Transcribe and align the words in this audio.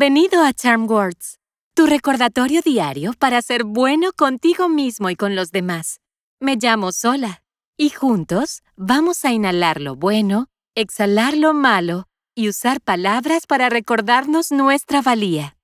Bienvenido 0.00 0.42
a 0.42 0.54
Charm 0.54 0.90
Words, 0.90 1.40
tu 1.74 1.84
recordatorio 1.84 2.62
diario 2.62 3.12
para 3.18 3.42
ser 3.42 3.64
bueno 3.64 4.12
contigo 4.16 4.70
mismo 4.70 5.10
y 5.10 5.14
con 5.14 5.36
los 5.36 5.50
demás. 5.50 6.00
Me 6.40 6.56
llamo 6.56 6.90
Sola 6.90 7.42
y 7.76 7.90
juntos 7.90 8.62
vamos 8.76 9.26
a 9.26 9.32
inhalar 9.32 9.78
lo 9.78 9.96
bueno, 9.96 10.46
exhalar 10.74 11.36
lo 11.36 11.52
malo 11.52 12.08
y 12.34 12.48
usar 12.48 12.80
palabras 12.80 13.46
para 13.46 13.68
recordarnos 13.68 14.50
nuestra 14.52 15.02
valía. 15.02 15.58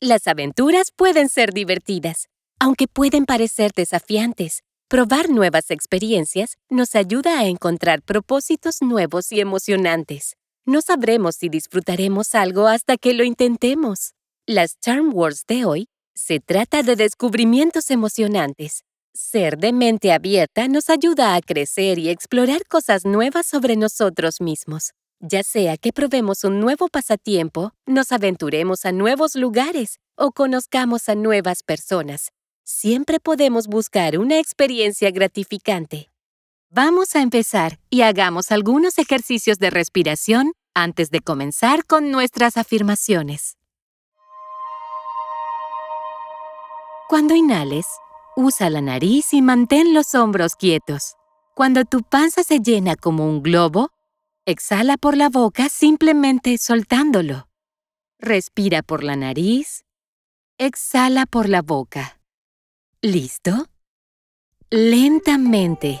Las 0.00 0.26
aventuras 0.26 0.90
pueden 0.90 1.28
ser 1.28 1.52
divertidas, 1.52 2.28
aunque 2.58 2.88
pueden 2.88 3.26
parecer 3.26 3.72
desafiantes. 3.76 4.62
Probar 4.88 5.28
nuevas 5.28 5.70
experiencias 5.70 6.56
nos 6.70 6.94
ayuda 6.94 7.40
a 7.40 7.44
encontrar 7.44 8.00
propósitos 8.00 8.80
nuevos 8.80 9.32
y 9.32 9.40
emocionantes. 9.40 10.38
No 10.64 10.80
sabremos 10.80 11.34
si 11.34 11.48
disfrutaremos 11.48 12.36
algo 12.36 12.68
hasta 12.68 12.96
que 12.96 13.14
lo 13.14 13.24
intentemos. 13.24 14.12
Las 14.46 14.78
Charm 14.78 15.12
Words 15.12 15.44
de 15.48 15.64
hoy 15.64 15.88
se 16.14 16.38
trata 16.38 16.84
de 16.84 16.94
descubrimientos 16.94 17.90
emocionantes. 17.90 18.84
Ser 19.12 19.58
de 19.58 19.72
mente 19.72 20.12
abierta 20.12 20.68
nos 20.68 20.88
ayuda 20.88 21.34
a 21.34 21.40
crecer 21.40 21.98
y 21.98 22.10
explorar 22.10 22.64
cosas 22.68 23.04
nuevas 23.04 23.46
sobre 23.46 23.74
nosotros 23.74 24.40
mismos. 24.40 24.92
Ya 25.18 25.42
sea 25.42 25.76
que 25.76 25.92
probemos 25.92 26.44
un 26.44 26.60
nuevo 26.60 26.86
pasatiempo, 26.86 27.72
nos 27.84 28.12
aventuremos 28.12 28.84
a 28.84 28.92
nuevos 28.92 29.34
lugares 29.34 29.98
o 30.16 30.30
conozcamos 30.30 31.08
a 31.08 31.16
nuevas 31.16 31.64
personas, 31.64 32.30
siempre 32.62 33.18
podemos 33.18 33.66
buscar 33.66 34.16
una 34.16 34.38
experiencia 34.38 35.10
gratificante. 35.10 36.11
Vamos 36.74 37.14
a 37.16 37.20
empezar 37.20 37.78
y 37.90 38.00
hagamos 38.00 38.50
algunos 38.50 38.96
ejercicios 38.96 39.58
de 39.58 39.68
respiración 39.68 40.54
antes 40.72 41.10
de 41.10 41.20
comenzar 41.20 41.84
con 41.84 42.10
nuestras 42.10 42.56
afirmaciones. 42.56 43.58
Cuando 47.10 47.34
inhales, 47.34 47.84
usa 48.36 48.70
la 48.70 48.80
nariz 48.80 49.34
y 49.34 49.42
mantén 49.42 49.92
los 49.92 50.14
hombros 50.14 50.54
quietos. 50.54 51.16
Cuando 51.54 51.84
tu 51.84 52.00
panza 52.00 52.42
se 52.42 52.60
llena 52.60 52.96
como 52.96 53.28
un 53.28 53.42
globo, 53.42 53.90
exhala 54.46 54.96
por 54.96 55.14
la 55.14 55.28
boca 55.28 55.68
simplemente 55.68 56.56
soltándolo. 56.56 57.48
Respira 58.18 58.80
por 58.80 59.04
la 59.04 59.16
nariz, 59.16 59.84
exhala 60.56 61.26
por 61.26 61.50
la 61.50 61.60
boca. 61.60 62.18
¿Listo? 63.02 63.66
Lentamente, 64.70 66.00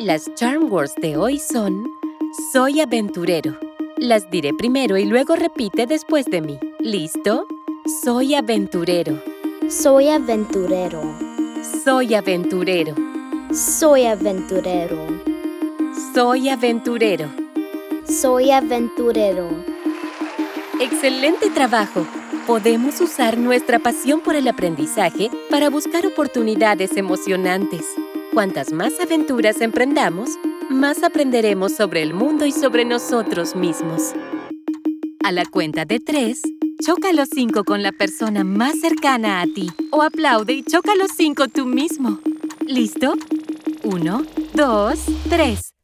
Las 0.00 0.34
charm 0.34 0.72
words 0.72 0.94
de 0.94 1.18
hoy 1.18 1.38
son 1.38 1.86
Soy 2.54 2.80
aventurero. 2.80 3.58
Las 3.98 4.30
diré 4.30 4.54
primero 4.54 4.96
y 4.96 5.04
luego 5.04 5.36
repite 5.36 5.84
después 5.86 6.24
de 6.24 6.40
mí. 6.40 6.58
¿Listo? 6.78 7.46
Soy 8.02 8.34
aventurero. 8.34 9.22
Soy 9.68 10.08
aventurero. 10.08 11.02
Soy 11.84 12.14
aventurero. 12.14 12.94
Soy 13.52 14.06
aventurero. 14.06 14.96
Soy 16.14 16.48
aventurero. 16.48 17.28
Soy 18.08 18.50
aventurero. 18.52 19.50
Excelente 20.80 21.50
trabajo. 21.50 22.06
Podemos 22.46 23.02
usar 23.02 23.36
nuestra 23.36 23.78
pasión 23.78 24.22
por 24.22 24.34
el 24.34 24.48
aprendizaje 24.48 25.30
para 25.50 25.68
buscar 25.68 26.06
oportunidades 26.06 26.96
emocionantes. 26.96 27.84
Cuantas 28.32 28.72
más 28.72 28.92
aventuras 29.00 29.60
emprendamos, 29.60 30.30
más 30.68 31.02
aprenderemos 31.02 31.72
sobre 31.74 32.00
el 32.00 32.14
mundo 32.14 32.46
y 32.46 32.52
sobre 32.52 32.84
nosotros 32.84 33.56
mismos. 33.56 34.12
A 35.24 35.32
la 35.32 35.44
cuenta 35.44 35.84
de 35.84 35.98
tres, 35.98 36.40
choca 36.80 37.12
los 37.12 37.28
cinco 37.28 37.64
con 37.64 37.82
la 37.82 37.90
persona 37.90 38.44
más 38.44 38.78
cercana 38.80 39.40
a 39.40 39.46
ti 39.46 39.68
o 39.90 40.02
aplaude 40.02 40.52
y 40.52 40.62
choca 40.62 40.94
los 40.94 41.10
cinco 41.16 41.48
tú 41.48 41.66
mismo. 41.66 42.20
¿Listo? 42.64 43.14
Uno, 43.82 44.22
dos, 44.54 45.06
tres. 45.28 45.74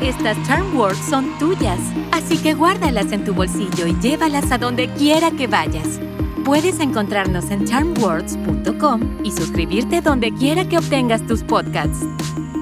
Estas 0.00 0.36
Charm 0.46 0.78
Words 0.78 0.98
son 1.10 1.36
tuyas, 1.40 1.80
así 2.12 2.38
que 2.38 2.54
guárdalas 2.54 3.10
en 3.10 3.24
tu 3.24 3.34
bolsillo 3.34 3.88
y 3.88 3.98
llévalas 4.00 4.52
a 4.52 4.58
donde 4.58 4.88
quiera 4.90 5.32
que 5.32 5.48
vayas. 5.48 5.98
Puedes 6.44 6.78
encontrarnos 6.78 7.50
en 7.50 7.64
charmwords.com 7.64 9.24
y 9.24 9.32
suscribirte 9.32 10.02
donde 10.02 10.30
quiera 10.30 10.68
que 10.68 10.76
obtengas 10.76 11.26
tus 11.26 11.42
podcasts. 11.42 12.06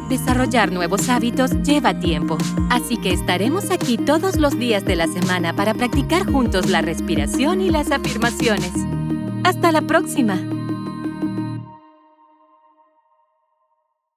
Desarrollar 0.09 0.71
nuevos 0.71 1.09
hábitos 1.09 1.51
lleva 1.63 1.99
tiempo, 1.99 2.39
así 2.71 2.97
que 2.97 3.13
estaremos 3.13 3.73
aquí 3.73 3.97
todos 3.97 4.37
los 4.37 4.57
días 4.57 4.85
de 4.85 4.95
la 4.95 5.09
semana 5.09 5.53
para 5.53 5.75
practicar 5.75 6.25
juntos 6.31 6.71
la 6.71 6.81
respiración 6.81 7.61
y 7.61 7.71
las 7.71 7.91
afirmaciones. 7.91 8.73
¡Hasta 9.43 9.73
la 9.73 9.83
próxima! 9.83 10.52